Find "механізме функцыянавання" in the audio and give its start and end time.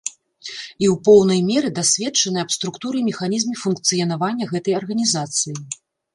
3.11-4.45